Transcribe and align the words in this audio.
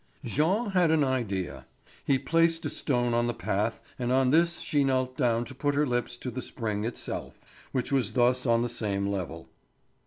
Jean 0.25 0.71
had 0.71 0.89
an 0.89 1.03
idea; 1.03 1.67
he 2.03 2.17
placed 2.17 2.65
a 2.65 2.71
stone 2.71 3.13
on 3.13 3.27
the 3.27 3.35
path 3.35 3.83
and 3.99 4.11
on 4.11 4.31
this 4.31 4.59
she 4.59 4.83
knelt 4.83 5.15
down 5.15 5.45
to 5.45 5.53
put 5.53 5.75
her 5.75 5.85
lips 5.85 6.17
to 6.17 6.31
the 6.31 6.41
spring 6.41 6.83
itself, 6.85 7.37
which 7.71 7.91
was 7.91 8.13
thus 8.13 8.47
on 8.47 8.63
the 8.63 8.67
same 8.67 9.05
level. 9.05 9.47